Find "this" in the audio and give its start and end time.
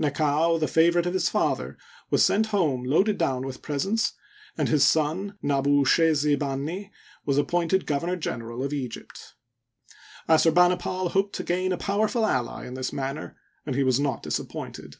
12.74-12.92